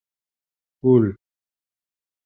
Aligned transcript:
Ul. 0.93 1.05